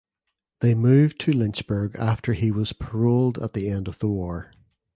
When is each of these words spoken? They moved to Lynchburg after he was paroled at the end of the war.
They 0.61 0.73
moved 0.73 1.19
to 1.19 1.31
Lynchburg 1.31 1.95
after 1.95 2.33
he 2.33 2.49
was 2.49 2.73
paroled 2.73 3.37
at 3.37 3.53
the 3.53 3.69
end 3.69 3.87
of 3.87 3.99
the 3.99 4.07
war. 4.07 4.51